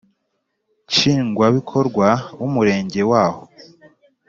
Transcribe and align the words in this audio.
Nshingwabikorwa 0.89 2.07
w 2.39 2.41
Umurenge 2.47 3.01
w 3.09 3.11
aho 3.23 3.41